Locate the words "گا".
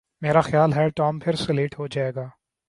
2.15-2.27